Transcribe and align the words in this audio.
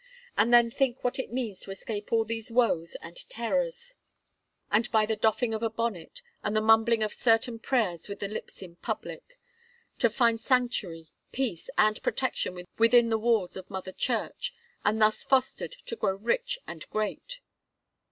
And 0.35 0.51
then 0.51 0.71
think 0.71 1.03
what 1.03 1.19
it 1.19 1.31
means 1.31 1.59
to 1.59 1.69
escape 1.69 2.11
all 2.11 2.25
these 2.25 2.51
woes 2.51 2.95
and 3.03 3.15
terrors, 3.29 3.93
and, 4.71 4.89
by 4.89 5.05
the 5.05 5.15
doffing 5.15 5.53
of 5.53 5.61
a 5.61 5.69
bonnet, 5.69 6.23
and 6.41 6.55
the 6.55 6.59
mumbling 6.59 7.03
of 7.03 7.13
certain 7.13 7.59
prayers 7.59 8.09
with 8.09 8.17
the 8.19 8.27
lips 8.27 8.63
in 8.63 8.77
public, 8.77 9.37
to 9.99 10.09
find 10.09 10.41
sanctuary, 10.41 11.09
peace, 11.31 11.69
and 11.77 12.01
protection 12.01 12.65
within 12.79 13.09
the 13.09 13.19
walls 13.19 13.55
of 13.55 13.69
Mother 13.69 13.91
Church, 13.91 14.55
and 14.83 14.99
thus 14.99 15.23
fostered, 15.23 15.73
to 15.85 15.95
grow 15.95 16.15
rich 16.15 16.57
and 16.65 16.89
great." 16.89 17.37